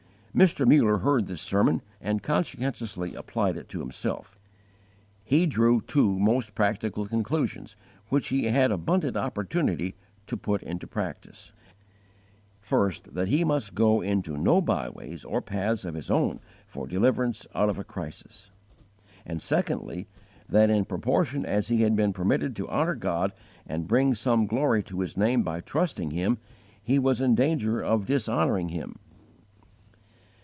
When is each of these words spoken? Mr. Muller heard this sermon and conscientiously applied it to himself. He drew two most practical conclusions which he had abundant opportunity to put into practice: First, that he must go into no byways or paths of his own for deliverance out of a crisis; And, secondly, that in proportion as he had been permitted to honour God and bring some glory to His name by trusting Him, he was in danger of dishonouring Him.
Mr. 0.33 0.65
Muller 0.65 0.99
heard 0.99 1.27
this 1.27 1.41
sermon 1.41 1.81
and 1.99 2.23
conscientiously 2.23 3.13
applied 3.15 3.57
it 3.57 3.67
to 3.67 3.81
himself. 3.81 4.37
He 5.25 5.45
drew 5.45 5.81
two 5.81 6.17
most 6.17 6.55
practical 6.55 7.05
conclusions 7.05 7.75
which 8.07 8.29
he 8.29 8.45
had 8.45 8.71
abundant 8.71 9.17
opportunity 9.17 9.93
to 10.27 10.37
put 10.37 10.63
into 10.63 10.87
practice: 10.87 11.51
First, 12.61 13.13
that 13.13 13.27
he 13.27 13.43
must 13.43 13.75
go 13.75 13.99
into 13.99 14.37
no 14.37 14.61
byways 14.61 15.25
or 15.25 15.41
paths 15.41 15.83
of 15.83 15.95
his 15.95 16.09
own 16.09 16.39
for 16.65 16.87
deliverance 16.87 17.45
out 17.53 17.67
of 17.67 17.77
a 17.77 17.83
crisis; 17.83 18.51
And, 19.25 19.41
secondly, 19.41 20.07
that 20.47 20.69
in 20.69 20.85
proportion 20.85 21.45
as 21.45 21.67
he 21.67 21.81
had 21.81 21.93
been 21.93 22.13
permitted 22.13 22.55
to 22.55 22.69
honour 22.69 22.95
God 22.95 23.33
and 23.67 23.85
bring 23.85 24.15
some 24.15 24.45
glory 24.47 24.81
to 24.83 25.01
His 25.01 25.17
name 25.17 25.43
by 25.43 25.59
trusting 25.59 26.11
Him, 26.11 26.37
he 26.81 26.97
was 26.99 27.19
in 27.19 27.35
danger 27.35 27.81
of 27.81 28.05
dishonouring 28.05 28.69
Him. 28.69 28.95